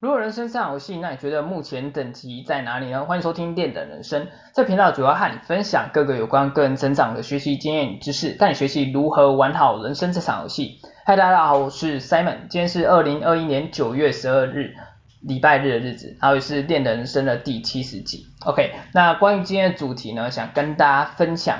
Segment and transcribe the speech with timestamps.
[0.00, 3.04] 如果人生是场游戏，那你觉得目前等级在哪里呢？
[3.04, 10.80] 欢迎收听电的人生，这频道主要和你分享各个有关个人成长的学习经验与知识，带你学习如何玩好人生这场游戏。
[11.04, 14.74] 嗨，大家好，我是 Simon，今天是二零二一年九月十二日，
[15.20, 18.24] 礼拜日的日子，然后也是练的人生的第七十集。
[18.46, 21.58] OK，那关于今天的主题呢，想跟大家分享，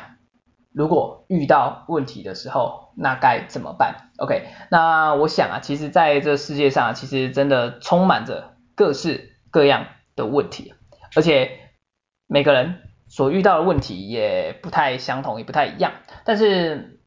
[0.72, 10.74] 如果遇到问题的时候，那该怎么办？OK，那我想啊，其实在这世界上，其实真的充满着各式各样的问题，
[11.16, 11.50] 而且
[12.28, 15.92] 每个人所遇到的问题也不太相同，也不太一样。
[16.24, 17.00] 但是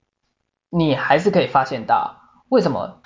[0.69, 2.17] 你还是可以发现到，
[2.49, 3.01] 为什么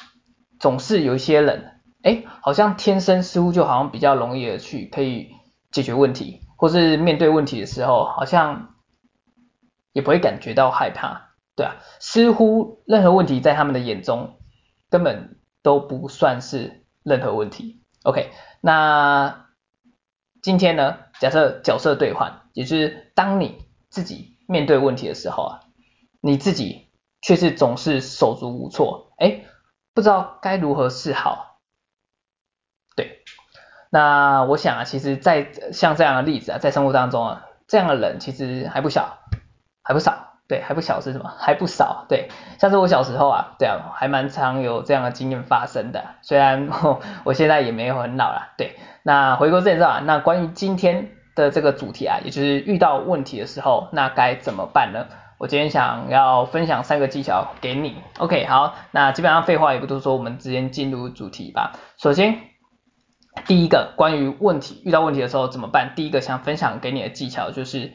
[0.59, 5.29] 总是有一些人，哎，好像天生似乎就好像比较容易的去可以
[5.71, 8.73] 解决问题，或是面对问题的时候，好像
[9.97, 11.33] 也不会感觉到害怕。
[11.55, 14.37] 对啊，似乎任何问题在他们的眼中
[14.91, 17.83] 根本都不算是任何问题。
[18.03, 18.29] OK，
[18.61, 19.47] 那
[20.43, 25.59] 今天呢，假设角色兑换，也就是当你自己面对问题的时候啊，
[26.21, 26.91] 你自己
[27.23, 29.45] 却是总是手足无措，哎，
[29.95, 31.59] 不知道该如何是好。
[32.95, 33.23] 对，
[33.89, 39.17] 那我想啊，其实，在像这样的例子啊，在生活当中啊，这样的人其实还不小，
[39.87, 40.25] 还不少。
[40.49, 41.33] 对，还不小是什么？
[41.37, 42.05] 还不少。
[42.07, 46.03] 对，像是我小时候啊，对啊，还蛮常有这样的经验发生的。
[46.21, 46.69] 虽然
[47.25, 48.53] 我，现在也没有很老了。
[48.57, 55.07] 对，那回归正传啊，那关于今天的这个主题啊，也就是遇到问题的时候，那该怎么办呢？
[55.37, 57.97] 我今天想要分享三个技巧给你。
[58.17, 61.73] OK，好，那基本上废话也不多说，我们直接进入主题吧。
[61.97, 62.39] 首先，
[63.45, 65.91] 第一个关于问题，遇到问题的时候怎么办？
[65.93, 67.91] 第一个想分享给你的技巧就是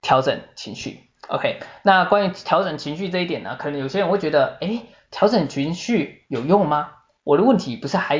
[0.00, 1.00] 调整情绪。
[1.28, 6.90] OK，那关于调整情绪这一点呢，可能有些人会觉得，诶，调整情绪有用吗？
[7.24, 8.16] 我的问题不是还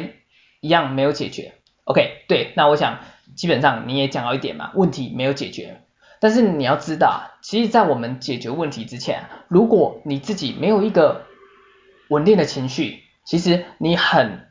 [0.60, 1.54] 一样没有解决
[1.84, 2.98] ？OK，对，那我想
[3.36, 5.82] 基本上你也讲到一点嘛，问题没有解决，
[6.18, 11.26] 但是你要知道，其实，在我们解决问题之前，如果你自己没有一个
[12.08, 14.48] 稳定的情绪，其实你很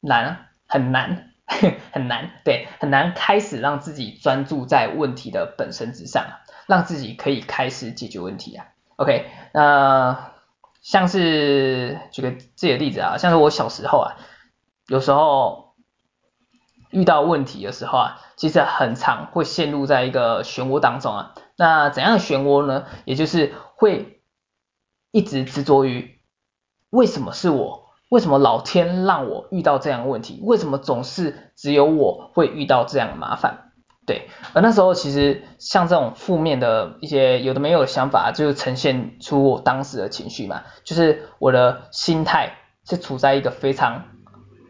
[0.00, 1.32] 难很难
[1.90, 6.26] 很难，对，很难开始让自己专注在问题的本身之上。
[6.66, 8.66] 让自己可以开始解决问题啊
[8.96, 10.32] ，OK，那
[10.82, 14.16] 像是举个自己的例子啊，像是我小时候啊，
[14.88, 15.74] 有时候
[16.90, 21.34] 遇到问题的时候啊，其实很常会陷入在一个漩涡当中啊。
[21.56, 22.86] 那怎样的漩涡呢？
[23.04, 24.20] 也就是会
[25.10, 26.20] 一直执着于
[26.90, 33.65] 为什么是我，为什么老天让我遇到这样的问题，为什么总是只有我会遇到这样的麻烦？
[34.06, 44.04] 对，而那时候其实像这种负面的一些有的没有的想法，就呈现出我当时的情绪嘛，就是我的心态是处在一个非常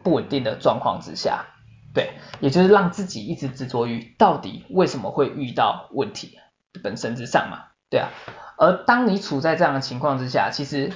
[0.03, 1.45] 不稳定的状况之下，
[1.93, 6.39] 对，也就是让自己一直执着于到底为什么会遇到问题
[6.83, 8.09] 本身之上嘛，对啊，
[8.57, 10.91] 而当你处在这样的情况之下，其实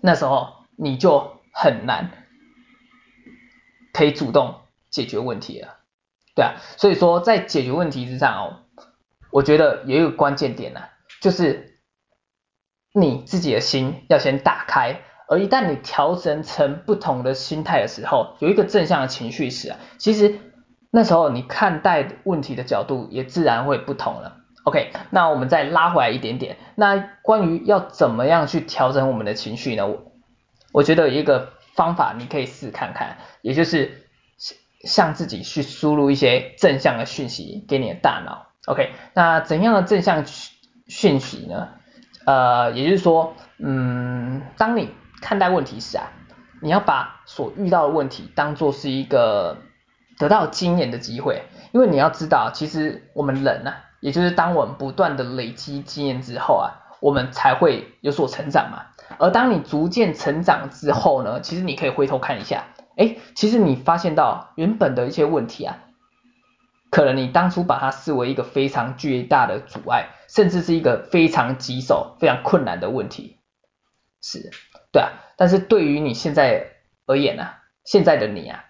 [0.00, 2.10] 那时候你就很难
[3.92, 4.54] 可以主动
[4.88, 5.75] 解决问题了。
[6.36, 8.56] 对啊，所以说在解决问题之上哦，
[9.30, 10.80] 我觉得也有个关键点呢，
[11.22, 11.78] 就是
[12.92, 20.38] 你自己的心要先打开，而一旦你调整成不同的心态的时候，有一个正向的情绪时啊，其实
[20.90, 24.36] 那时候你看待问题的角度也自然会不同了。
[24.64, 29.86] OK，那我们再拉回来一点点，那关于要怎么样去调整我们的情绪呢？
[29.86, 30.12] 我
[30.72, 34.02] 我觉得有一个方法你可以试看看，也就是。
[34.86, 38.92] 向自己去输入一些正向的讯息给你的大脑，OK？
[39.12, 40.24] 那怎样的正向
[40.86, 41.68] 讯息呢？
[42.24, 46.08] 呃，也就是说，嗯，当你看待问题时啊，
[46.60, 49.58] 你要把所遇到的问题当作是一个
[50.18, 51.42] 得到经验的机会，
[51.72, 58.86] 因为你要知道，其实我们人呢、啊，也就是当我们不断的累积经验之后啊，我们才会有所成长嘛。
[59.18, 62.64] 而当你逐渐成长之后呢，其实你可以回头看一下。
[62.96, 65.84] 哎，其实你发现到原本的一些问题啊，
[66.90, 73.36] 可能你当初把它视为一个非常巨大的阻碍，甚至是一个非常棘手、非常困难的问题，
[74.22, 74.50] 是，
[74.92, 75.10] 对啊。
[75.36, 76.68] 但是对于你现在
[77.04, 78.64] 而言啊，现在的你啊，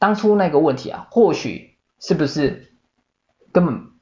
[0.00, 2.72] 当初那个问题啊，或许是不是
[3.52, 3.92] 根本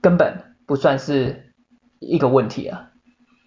[0.00, 1.52] 根本不算是
[2.00, 2.92] 一个问题啊，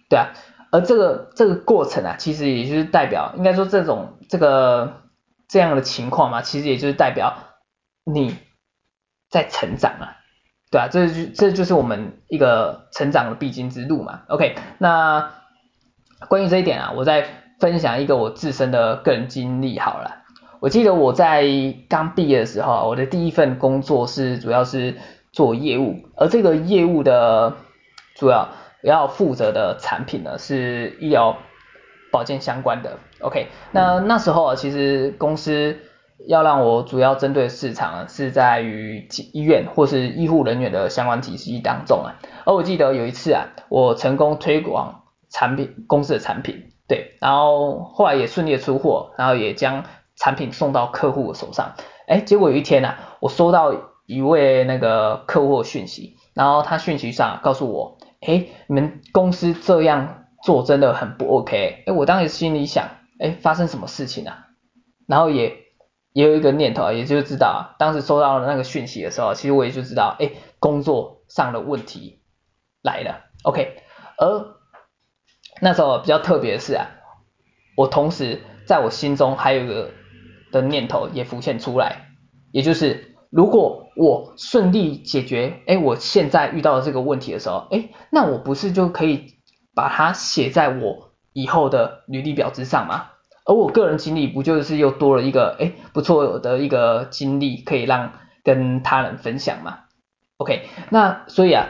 [0.08, 0.28] 对啊。
[0.70, 5.00] 而这个这个过程啊，其实也就是代表，应该说这种这个。
[5.50, 7.34] 这样的情况嘛，其实也就是代表
[8.04, 8.36] 你
[9.28, 10.16] 在成长啊，
[10.70, 14.22] 对啊，这就这就是我们一个成长的必经之路嘛。
[14.28, 15.32] OK，那
[16.28, 17.26] 关于这一点啊，我再
[17.58, 20.22] 分享一个我自身的个人经历好了。
[20.60, 21.44] 我记得我在
[21.88, 24.98] 刚毕业的时候，我的第一份工作是主要是
[25.32, 27.56] 做业务，而这个业务的
[28.14, 28.50] 主要
[28.82, 31.38] 要负责的产品呢是医疗
[32.10, 32.98] 保健相关的。
[33.20, 35.78] OK，那那时候，其实公司
[36.26, 42.16] 要让我主要针对市场是在于医院或是医护人员的相关体系当中啊。
[42.44, 49.84] 而我记得有一次啊，我成功推广产品公司的产品，对，然后后来也顺利出货，然后也将
[50.16, 51.74] 产品送到客户的手上，
[52.06, 53.72] 哎，结果有一天啊，我收到
[54.06, 62.88] 一位那个客户的讯息，然后他讯息上告诉我，哎，你们公司这样做真的很不 OK，哎，我当时心里想，
[63.18, 64.46] 哎，发生什么事情啊？
[65.06, 65.56] 然后也
[66.12, 72.22] 也有一个念头，也就知道，当时收到了那个讯息的时候，其实我也就知道，哎，工作上的问题
[72.82, 73.76] 来了，OK，
[74.18, 74.56] 而
[75.60, 76.86] 那时候比较特别的是啊，
[77.76, 79.90] 我同时在我心中还有一个。
[80.52, 82.08] 的念头也浮现出来，
[82.50, 89.39] 也就是如果我顺利解决，哎，我现在遇到的这个问题的时候，哎，那我不是就可以
[89.74, 93.06] 把它写在我以后的履历表之上吗？
[93.44, 98.12] 而我个人经历不就是又多了一个，哎，不错的一个经历可以让
[98.44, 99.80] 跟他人分享吗
[100.38, 101.66] ？OK，那所以啊。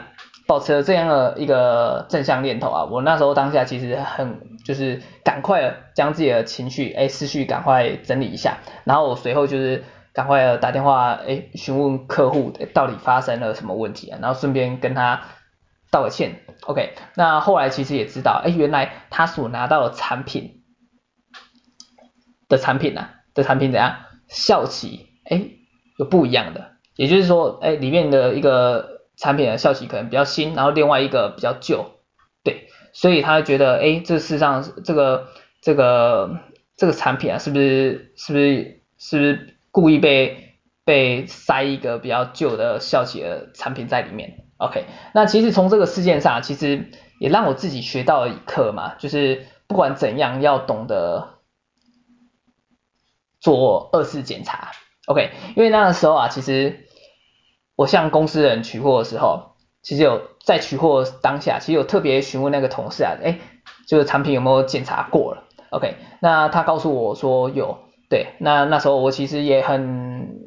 [0.47, 15.21] 保持了这样的一个正向念头啊，我那时候当下其实很就是赶快将自己的情绪哎思绪赶快整理一下，然后我随后就是赶快打电话哎询问客户到底发生了什么问题啊，然后顺便跟他
[15.91, 16.41] 道个歉。
[16.61, 20.63] OK，那后来其实也知道哎原来他所拿到的产品
[22.49, 23.97] 的产品啊的产品怎样
[24.27, 25.49] 效期哎
[25.97, 28.99] 有不一样的，也就是说哎里面的一个。
[29.17, 31.99] 产品的效期可能比较新，然后另外一个比较旧，
[32.43, 35.27] 对，所以他觉得，哎，这事实上这个
[35.61, 36.39] 这个
[36.75, 40.55] 这个产品啊，是不是是不是是不是故意被
[40.85, 51.39] 被塞一个比较旧的效期的产品在里面？OK，那其实从这个事件上，其实也让我自己学到了一课嘛，就是不管怎样要懂得
[53.39, 54.71] 做二次检查
[55.07, 56.87] ，OK，因为那个时候啊，其实。
[57.77, 63.39] 我向公司人取货的时候，其实有在取货当下，其实有特别询问那个同事啊，哎，
[63.87, 70.37] 就是产品有没有检查过了？OK，那他告诉我说有，对，那那时候我其实也很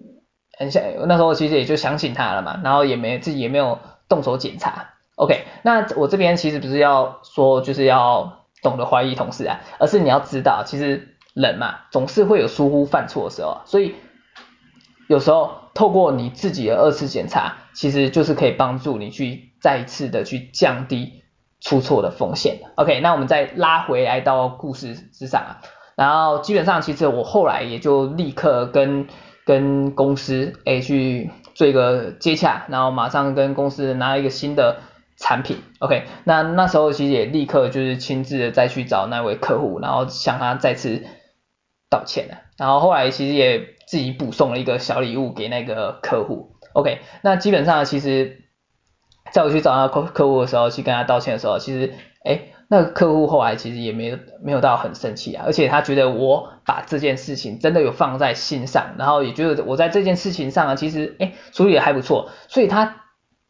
[0.57, 13.95] 很想，那时候其实也就相信他了嘛，然后也没自己也没有动手检查，OK，那我这边其实不是要说就是要懂得怀疑同事啊，而是你要知道，其实人嘛，总是会有疏忽犯错的时候，所以。
[15.07, 21.23] 有时候透过你自己的二次检查，其实就是可以帮助你去再一次的去降低
[21.61, 22.61] 出错的风险。
[22.77, 25.61] OK，那我们再拉回来到故事之上啊，
[25.95, 29.07] 然后基本上其实我后来也就立刻跟
[29.45, 34.81] 跟公司诶、去做一个接洽，然后马上跟公司拿一个新的
[35.17, 35.59] 产品。
[35.79, 41.03] OK，那那时候其实也立刻就是亲自的再去找那位客户，然后向他再次
[41.89, 42.39] 道歉了。
[42.59, 43.73] 然后后来其实也。
[43.87, 48.45] 自己补送了一个小礼物给那个客户，OK，那基本上其实
[49.31, 51.93] 在我去找那客客户的时候，去跟他道歉的时候，其实
[52.25, 63.03] 哎，那客户后来其实也没没有到很生气啊，而且他觉得我把这件事情真的有放在心上，然后也觉得我在这件事情上啊，其实哎处理的还不错，所以他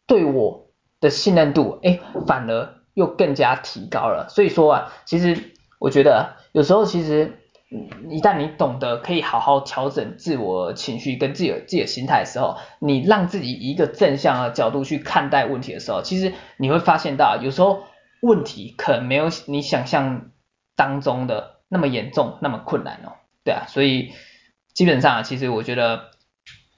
[0.07, 0.67] 对我
[0.99, 7.39] 的信任度哎反而又更加提高了，所以说啊，其实我觉得有时候其实。
[8.09, 17.83] 一旦你懂得可以好好调整自我情绪跟自己自己的心态的时候，你让自己一个正向的角度去看待问题的时候，其实你会发现到有时候
[18.25, 20.31] 问题可能没有你想象
[20.75, 23.13] 当中的那么严重，那么困难哦。
[23.43, 24.13] 对啊，所以
[24.73, 26.11] 基本上啊其实我觉得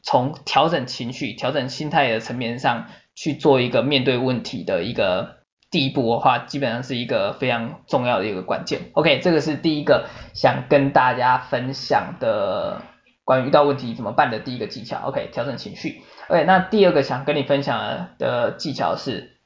[0.03, 5.37] 从调整情绪、调整心态的层面上去做一个面对问题的一个。
[5.69, 8.89] 第一步的话，基本上是一个非常重要的一个关键。
[8.93, 12.81] OK，这个是第一个想跟大家分享的
[13.25, 15.09] 关于遇到问题怎么办的第一个技巧。
[15.09, 16.03] OK，调整情绪。
[16.29, 19.37] OK，那第二个想跟你分享的技巧是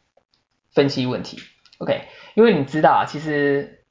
[0.75, 1.39] 分析问题。
[1.81, 2.03] OK，
[2.35, 3.85] 因为你知道啊，其实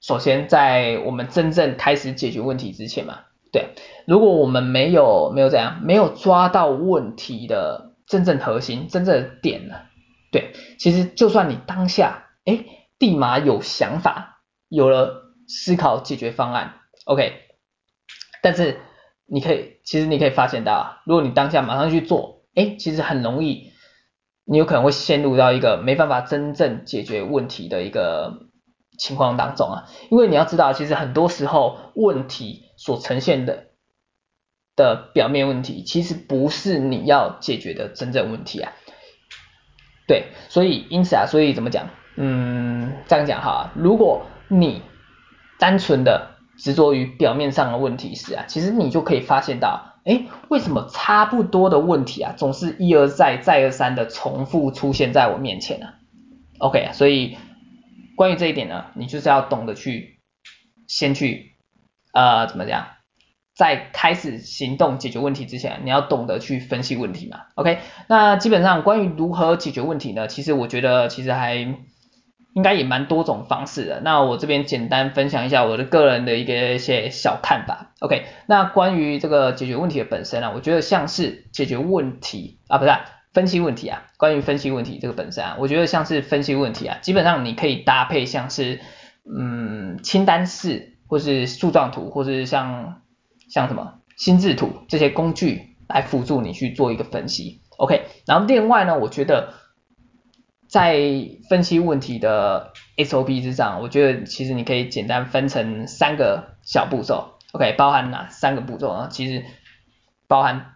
[0.00, 3.70] 首先在我们真正开始解决问题之前嘛，对，
[4.06, 9.74] 如果我们没有没有这样，没有抓到问题的真正核心、真正的点呢？
[10.30, 12.64] 对，其实就算你当下，哎，
[12.98, 16.74] 立马有想法，有了思考解决方案
[17.04, 17.32] ，OK，
[18.42, 18.78] 但是
[19.26, 23.72] 你可以，其实你可以发现到啊，如果你当下马上去做，哎，其实很容易，
[24.44, 28.48] 你有可能会陷入到一个没办法真正解决问题的一个
[28.98, 33.68] 情况当中啊，因为你要知道，其实很多时候问题所呈现的
[34.76, 38.72] 的表面问题，其实不是你要解决的真正问题啊。
[40.06, 41.88] 对，所以因此啊，所以怎么讲？
[42.16, 44.82] 嗯，这样讲哈，如果你
[45.58, 55.86] 单纯的执着于表面上的问题时啊，其实你就可以发现到，诶，为什么差不多的问题啊，总是一而再再而三的重复出现在我面前呢
[56.58, 57.36] ？OK，所以
[58.16, 60.20] 关于这一点呢，你就是要懂得去
[60.86, 61.56] 先去
[62.12, 62.86] 呃怎么讲？
[63.56, 67.42] 在开始行动解决问题之前，你要懂得去分析问题嘛。
[67.54, 70.26] OK，那基本上关于如何解决问题呢？
[70.26, 71.76] 其实我觉得其实还
[72.54, 74.00] 应该也蛮多种方式的。
[74.00, 77.92] 那我这边简单分享一下我的个人的一个一些小看法。
[78.00, 82.92] OK，那关于这个解决问题的本身啊，我觉得像是解决问题啊，不是，
[83.34, 84.04] 分析问题啊。
[84.16, 88.80] 关于分析问题这个本身啊，我觉得像是分析问题啊，基本上你可以搭配像是
[89.30, 93.00] 嗯清单式，或是树状图，或是像。
[93.50, 98.06] 像什么心智图这些工具来辅助你去做一个分析，OK。
[98.26, 99.52] 然后另外呢，我觉得
[100.74, 100.98] 在
[101.48, 107.74] 分析问题的 SOP 之上，我觉得其实你可以简单分成三个小步骤，OK。
[107.78, 109.08] 包含哪三个步骤呢？
[109.08, 109.44] 其实
[110.26, 110.72] 包含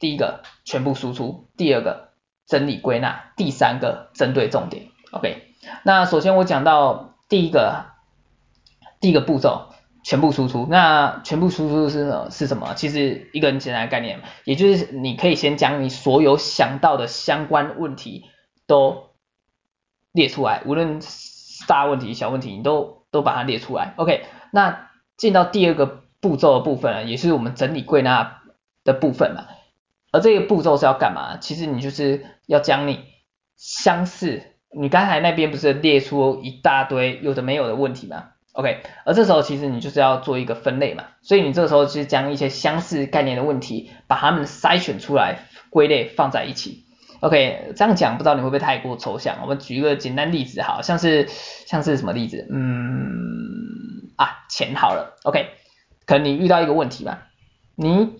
[0.00, 2.08] 第一个全部输出，第二个
[2.48, 5.44] 整理归纳，第三个针对重点，OK。
[5.84, 7.84] 那首先我讲到第一个
[9.00, 9.68] 第一个步骤。
[10.02, 12.08] 全部输出，那全部输出是？
[12.30, 12.74] 是什么？
[12.74, 18.24] 其实一个很简单的概念，也就是你可以先将你所有想到的相关问题
[18.68, 19.05] 都
[20.16, 21.00] 列出来，无论
[21.68, 23.92] 大问题、小问题，你都都把它列出来。
[23.96, 28.42] OK，那进到第二个步骤的部分呢，也是我们整理归纳
[28.82, 29.44] 的部分嘛。
[30.12, 31.36] 而这个步骤是要干嘛？
[31.38, 33.04] 其实你就是要将你
[33.56, 34.42] 相似，
[34.74, 46.85] 你刚才那边不是列出一大堆有的没有的问题吗？OK，而这时候其实你就是要做一个分类嘛，所以你这个时候就是将一些相似概念的问题，把它们筛选出来，归类放在一起。
[47.20, 49.38] OK，这样讲不知道你会不会太过抽象？
[49.42, 52.46] 我们举一个简单例子，好像是像是什么例子？
[52.50, 55.16] 嗯啊，钱好了。
[55.24, 55.50] OK，
[56.06, 57.18] 可能你遇到一个问题嘛，
[57.74, 58.14] 你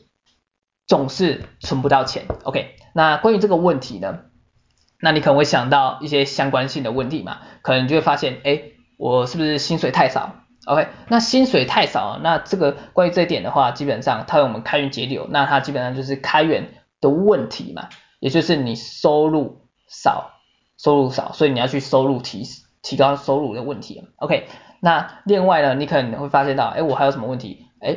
[0.87, 2.25] 总是存不到钱。
[2.45, 4.21] OK，那关于这个问题呢，
[5.01, 8.63] 那你可能会想到一些相关性的问题嘛，可能就会发现，哎。
[8.99, 16.71] 我是不是薪水太少？OK，那薪水太少，那这个关于这一点的话，基本上它有我们开源节流，那它基本上就是开源
[17.03, 17.91] 的问题嘛，
[18.27, 20.33] 也就是你收入少，
[20.77, 22.43] 收入少，所以你要去收入提
[22.83, 24.03] 提高收入的问题。
[24.17, 24.49] OK，
[24.81, 27.67] 那另外呢，你可能会发现到，哎，我还有什么问题？
[27.81, 27.97] 哎，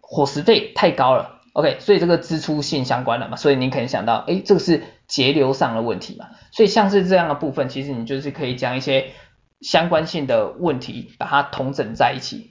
[0.00, 1.40] 伙食费太高了。
[1.54, 9.10] OK，所以这个支出性相关的嘛，所以你可能想到，哎，这个是节流上的问题嘛，所以像是这样的部分，其实你就是可以将一些。
[9.60, 12.50] 相关性的问题，把它统整在一起，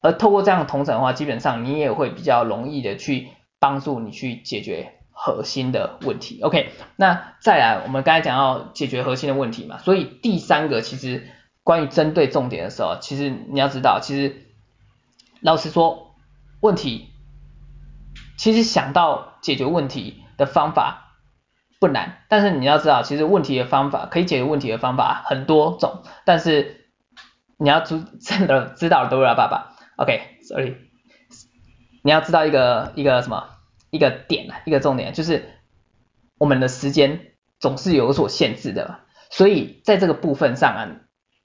[0.00, 3.28] 而透过这样的统整的话，基本上你也会比较容易的去
[3.60, 6.42] 帮助你去解决核心的问题。
[6.42, 11.26] OK，那再来，我们刚才讲到解决核心的问题嘛，所以第三个其实
[11.62, 14.46] 关于针对重点的时候，其实你要知道，其实
[15.40, 16.14] 老实说，
[16.60, 17.08] 问题
[18.36, 21.00] 其实想到解决问题的方法。
[21.80, 26.88] 不难，但是你要知道，其实问题的方法可以解决问题的方法很多种，但是
[27.58, 30.76] 你要知真的知道都要爸爸，OK，sorry，
[32.02, 33.50] 你要知道一个一个什么
[33.94, 35.44] 一个点一个重点，就是
[36.36, 40.90] 我们的时间总是有所限制的，所以在这个部分上啊，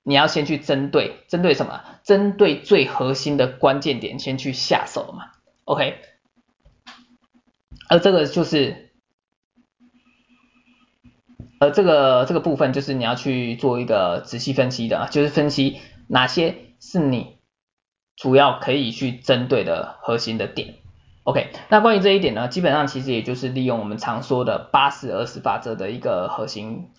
[0.04, 1.84] 你要先去针对针对什么？
[2.04, 5.32] 针对最核心的关键点先去下手嘛
[5.66, 6.00] ，OK，
[7.88, 8.88] 而这个就是。
[11.62, 17.38] 而这个这个部分就是你要去做一个仔细分析的，就是分析哪些是你
[18.16, 20.76] 主要可以去针对的核心的点。
[21.30, 26.90] OK，那关于这一点呢，基本上其实也就是利用我们常说的八十二十法则的一个核心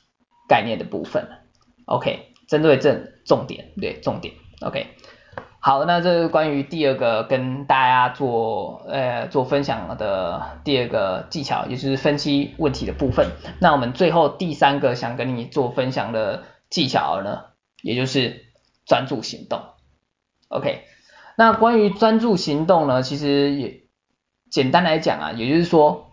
[0.48, 1.26] 概念的部分。
[1.86, 4.34] OK，针对正重点，对，重点。
[4.60, 4.86] OK。
[5.58, 13.32] 好，那这是关于第二个跟大家做呃做分享的第二个技巧，也就是分析问题的部分。
[13.60, 17.46] 那我们最后第三个想跟你做分享的技巧呢，
[17.82, 18.46] 也就是
[18.86, 19.60] 专注行动。
[20.48, 20.84] OK，
[21.36, 23.79] 那关于专注行动呢，其实也
[24.50, 26.10] 简单来讲啊，也就是说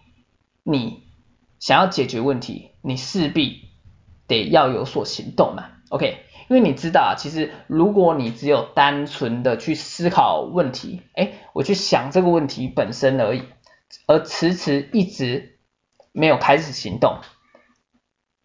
[0.64, 1.04] 你
[1.60, 3.70] 想要解决问题，你势必
[4.28, 5.66] 得要有所行动嘛。
[5.90, 6.24] OK。
[6.50, 13.44] 因为你知道啊，其实如果你只有单纯的去思考问题，哎，我去想这个问题本身而已，
[14.06, 15.60] 而迟迟一直
[16.14, 17.20] 没有开始行动，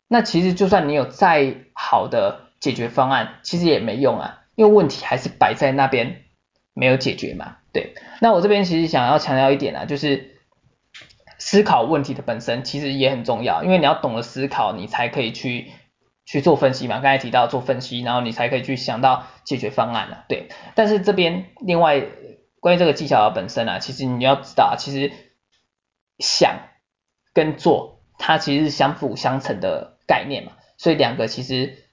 [0.08, 6.24] 那其实就算你有再好的解决方案，其实也没用啊，因为问题还是摆在那边，
[6.74, 7.56] 没有解决嘛。
[7.72, 10.36] 对，那我这边其实想要强调一点啊，就是
[11.38, 15.72] 思考问题的本身其实也很重要，因为你要懂得思考，你才可以去
[16.24, 16.96] 去做分析嘛。
[16.96, 20.24] 刚才提到做分析，然后你才可以去想到解决方案了。
[20.28, 22.04] 对，但是这边另外
[22.60, 25.12] 关于这个技巧的本身啊，其实你要知道，其实
[26.18, 26.68] 想
[27.32, 31.88] 跟做它其实是相辅相成的概念嘛，所以两个其实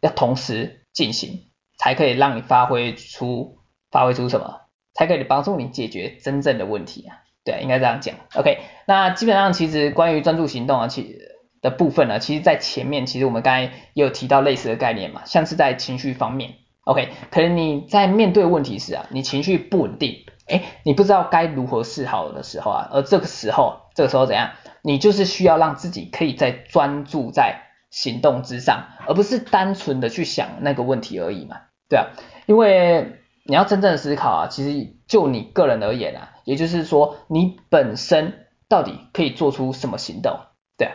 [0.00, 3.58] 要同时进行，才可以让你发挥出
[3.94, 4.62] 发挥出什么？
[4.92, 8.14] 才可以帮助你解决真正的问题啊，对，应该这样讲。
[8.34, 11.16] OK，那基本上其实关于专注行动啊，其
[11.60, 24.50] 的部分呢，其实在前面其实我们刚才也有提到类似的概念嘛，像是在情绪方面，OK，可能你在面对问题时啊，你情绪不稳定，诶，你不知道该如何是好的时候啊，而这个时候，这个时候怎样？
[24.82, 31.56] 你就是需要让自己可以在专注在行动之上，而不是单纯的去想那个问题而已嘛，
[31.88, 32.06] 对啊，
[32.46, 33.18] 因为。
[33.46, 40.38] 你要真正思考啊，其实就你个人而言啊，也就是说你本身到底可以做出什么行动，
[40.78, 40.92] 对，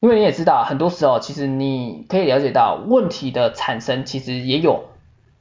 [0.00, 4.86] 因为你也知道，很多时候其实你可以了解到问题的产生其实也有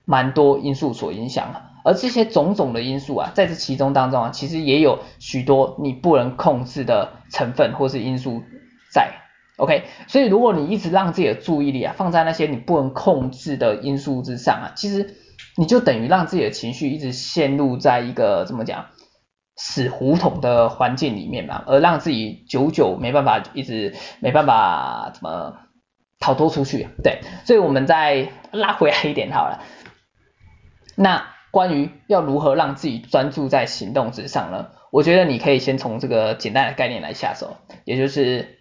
[0.05, 8.43] 蛮多因素所影响的，而这些种种的因素啊，在这其中当中啊，其实也有许多你不能控制的成分或是因素
[8.91, 9.12] 在
[9.57, 15.15] ，OK，所以如果你一直让自己的注意力啊放在那些你不能控制的因素之上啊，其实。
[15.57, 18.88] 你就等于让自己的情绪一直陷入在一个怎么讲
[19.55, 25.55] 死胡同的环境里面嘛，而让自己久久没办法一直没办法怎么
[26.19, 29.63] 逃脱出去，对，所以我们再拉回来一点好了。
[30.95, 34.71] 那关于要如何让自己专注在行动之上呢？
[34.91, 38.59] 我觉得你可以先从这个简单的概念来下手，也就是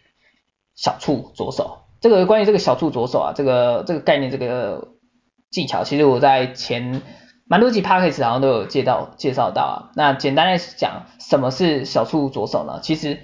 [0.77, 1.87] 小处着手。
[2.01, 4.94] 这个关于这个小处着手啊，这个这个概念这个。
[5.55, 7.01] 技巧其实我在前
[7.47, 9.95] 蛮多集 podcast 好像都有介绍介绍到啊。
[9.95, 12.81] 那简单来讲，什么是小处着手呢？
[12.83, 13.21] 其实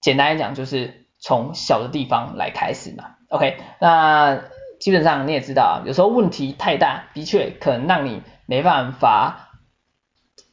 [0.00, 3.04] 简单来讲就是从小的地方来开始嘛。
[3.28, 4.40] OK，那
[4.80, 9.50] 基本上你也知道啊，有时候问题太大，的确可能让你没办法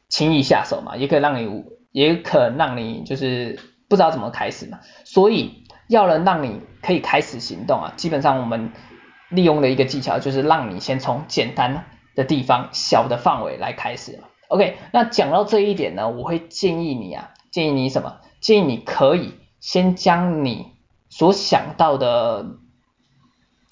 [0.08, 4.82] 轻易下手嘛，也可以让你也可能让你就是不知道怎么开始嘛。
[5.04, 8.72] 所以要能让你可以开始行动啊，基本上我们。
[9.32, 14.20] 利用的一个技巧就是让你先从简单的地方、小的范围来开始。
[14.50, 18.18] OK，那讲到这一点呢，我会建议你啊，建议你什么？
[18.42, 20.74] 建议你可以先将你
[21.10, 22.46] 所想到的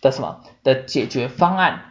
[0.01, 1.81] 的什么的解决方案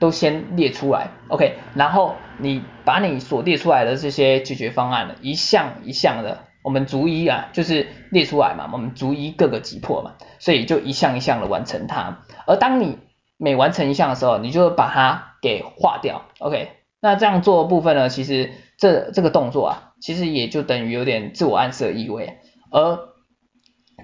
[0.00, 1.10] 都先列出来。
[1.28, 12.22] OK，然后你把你所列出来的这些解决方案呢，一项一项的，我们逐一啊，就是列出来嘛，我们逐一各个击破嘛，所以就一项一项的完成它。
[12.46, 12.98] 而当你
[13.36, 16.70] 每完成一项的时候，你就把它给划掉，OK？
[17.00, 22.38] 那这样做的部分呢，其实这这个动作啊，其实也就等于有点自我暗示的意味，
[22.70, 22.98] 而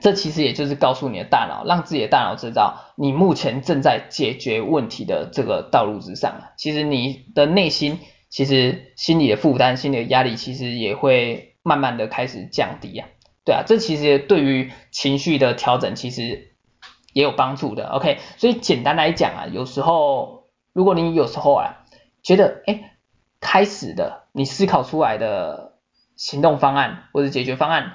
[0.01, 6.40] 这其实也就是告诉你的大脑，让自己的大脑知道你目前正在解决问题的这个道路之上。
[6.57, 13.07] 其实你的内心，其实心理的负担、心理的压力，其实也会慢慢的开始降低啊。
[13.44, 16.48] 对啊，这其实对于情绪的调整，其实。
[17.14, 21.85] 也有帮助的，OK，所以简单来讲啊，有时候如果你有时候啊
[22.22, 22.96] 觉得哎
[23.40, 25.78] 开始的你思考出来的
[26.16, 27.94] 行动方案或者解决方案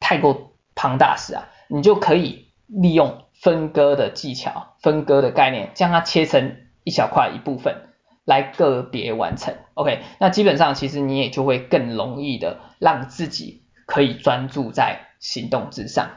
[0.00, 7.91] 太过庞大时啊，你就可以利用分割的技巧、分割的概念，将它切成一小块一部分
[8.24, 16.10] 来个别完成，OK，那基本上其实你也就会更容易的让自己可以专注在行动之上，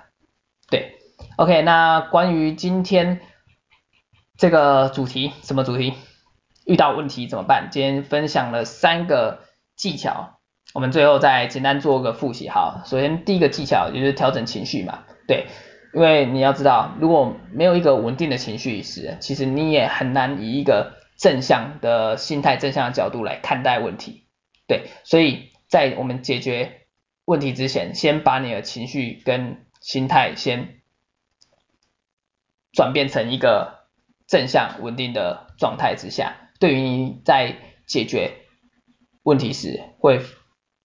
[0.69, 0.91] 对。
[1.37, 3.19] OK，那关于今天
[4.37, 5.93] 这个主题，什么主题？
[6.65, 7.69] 遇到问题怎么办？
[7.71, 9.41] 今天分享了三个
[9.75, 10.39] 技巧，
[10.73, 12.49] 我们最后再简单做个复习。
[12.49, 15.47] 好，首先第一个技巧就是调整情绪嘛，对，
[15.93, 24.27] 因为你要知道，如果没有一个稳定的情绪时，其实你也很难以一个正向的心态、正向的角度来看待问题，
[24.67, 26.87] 对，所以在我们解决
[27.25, 30.81] 问题之前，先把你的情绪跟心态先。
[32.77, 33.85] 转变成一个
[34.27, 37.55] 正向稳定的状态之下，对于你在
[37.87, 38.33] 解决
[39.23, 40.19] 问题时会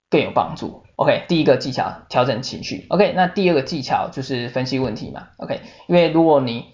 [0.09, 0.85] 更有帮助。
[0.95, 2.85] OK，第一个技巧调整情绪。
[2.87, 5.31] OK，那第二个技巧就是分析问题嘛。
[5.35, 6.73] OK，因为如果你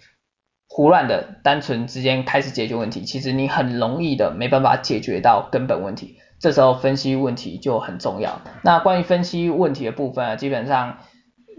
[0.68, 6.18] 胡乱的单纯之间开始解决问题，其实你很容易的没办法解决到根本问题。
[6.40, 8.42] 这时候分析问题就很重要。
[8.64, 11.00] 那关于分析问题的部分啊，基本上。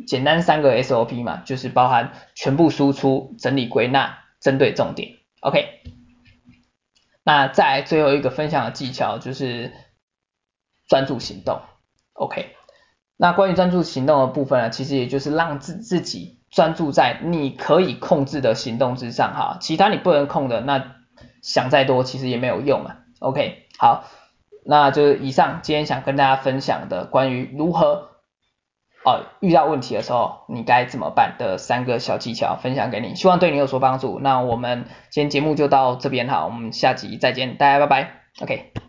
[0.06, 5.16] 简单三个 SOP 嘛，就是包含全部输出、整理归纳、针对重点。
[5.40, 5.66] OK，
[7.24, 9.72] 那再来最后一个分享的技巧就是
[10.86, 11.60] 专注行动
[12.12, 12.54] ，OK。
[13.16, 20.96] 那关于专注行动的部分呢，其实也就是让自自己专注在你可以控制的行动之上哈，其他你不能控的，那
[21.40, 23.68] 想再多其实也没有用啊，OK。
[23.78, 24.02] 好，
[24.66, 28.08] 那就是以上今天想跟大家分享的关于如何
[29.04, 34.18] 哦遇到问题的时候你该怎么办的三个小技巧分享给你，希望对你有所帮助。
[34.18, 38.10] 那我们今天节目就到这边哈，我们下集再见，大家拜拜
[38.42, 38.78] ，OK。